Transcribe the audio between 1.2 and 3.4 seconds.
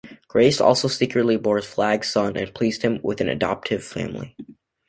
bore Flag's son and placed him with an